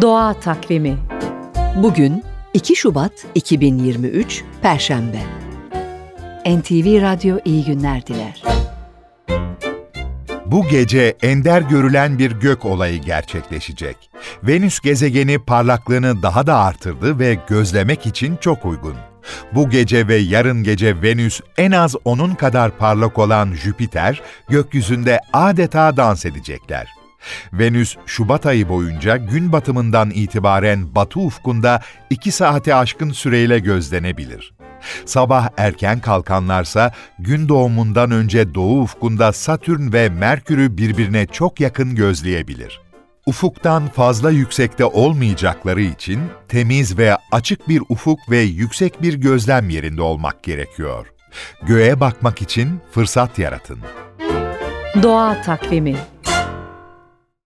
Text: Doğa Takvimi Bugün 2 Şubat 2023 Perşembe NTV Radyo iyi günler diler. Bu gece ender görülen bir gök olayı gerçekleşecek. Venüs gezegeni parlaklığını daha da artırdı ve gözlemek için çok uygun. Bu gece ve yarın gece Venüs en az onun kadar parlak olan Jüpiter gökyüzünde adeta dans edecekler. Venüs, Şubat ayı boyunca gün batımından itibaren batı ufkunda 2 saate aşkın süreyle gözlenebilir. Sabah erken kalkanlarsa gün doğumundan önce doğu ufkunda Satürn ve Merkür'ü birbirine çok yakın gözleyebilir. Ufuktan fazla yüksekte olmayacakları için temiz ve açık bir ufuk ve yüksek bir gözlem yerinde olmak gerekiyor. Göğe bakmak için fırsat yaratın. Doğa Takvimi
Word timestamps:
Doğa 0.00 0.34
Takvimi 0.34 0.98
Bugün 1.76 2.24
2 2.54 2.76
Şubat 2.76 3.12
2023 3.34 4.44
Perşembe 4.62 5.20
NTV 6.46 7.02
Radyo 7.02 7.38
iyi 7.44 7.64
günler 7.64 8.06
diler. 8.06 8.42
Bu 10.46 10.68
gece 10.68 11.16
ender 11.22 11.60
görülen 11.60 12.18
bir 12.18 12.30
gök 12.32 12.64
olayı 12.64 13.00
gerçekleşecek. 13.00 14.10
Venüs 14.42 14.80
gezegeni 14.80 15.38
parlaklığını 15.38 16.22
daha 16.22 16.46
da 16.46 16.56
artırdı 16.56 17.18
ve 17.18 17.38
gözlemek 17.48 18.06
için 18.06 18.36
çok 18.36 18.64
uygun. 18.64 18.94
Bu 19.54 19.70
gece 19.70 20.08
ve 20.08 20.16
yarın 20.16 20.62
gece 20.62 21.02
Venüs 21.02 21.40
en 21.56 21.70
az 21.70 21.96
onun 22.04 22.34
kadar 22.34 22.70
parlak 22.70 23.18
olan 23.18 23.52
Jüpiter 23.52 24.22
gökyüzünde 24.48 25.20
adeta 25.32 25.96
dans 25.96 26.26
edecekler. 26.26 26.98
Venüs, 27.52 27.96
Şubat 28.06 28.46
ayı 28.46 28.68
boyunca 28.68 29.16
gün 29.16 29.52
batımından 29.52 30.10
itibaren 30.10 30.94
batı 30.94 31.20
ufkunda 31.20 31.82
2 32.10 32.32
saate 32.32 32.74
aşkın 32.74 33.10
süreyle 33.10 33.58
gözlenebilir. 33.58 34.54
Sabah 35.04 35.48
erken 35.56 36.00
kalkanlarsa 36.00 36.92
gün 37.18 37.48
doğumundan 37.48 38.10
önce 38.10 38.54
doğu 38.54 38.82
ufkunda 38.82 39.32
Satürn 39.32 39.92
ve 39.92 40.08
Merkür'ü 40.08 40.76
birbirine 40.76 41.26
çok 41.26 41.60
yakın 41.60 41.94
gözleyebilir. 41.94 42.80
Ufuktan 43.26 43.88
fazla 43.88 44.30
yüksekte 44.30 44.84
olmayacakları 44.84 45.80
için 45.80 46.20
temiz 46.48 46.98
ve 46.98 47.16
açık 47.32 47.68
bir 47.68 47.82
ufuk 47.88 48.30
ve 48.30 48.38
yüksek 48.38 49.02
bir 49.02 49.14
gözlem 49.14 49.68
yerinde 49.70 50.02
olmak 50.02 50.42
gerekiyor. 50.42 51.06
Göğe 51.62 52.00
bakmak 52.00 52.42
için 52.42 52.80
fırsat 52.90 53.38
yaratın. 53.38 53.78
Doğa 55.02 55.42
Takvimi 55.42 55.96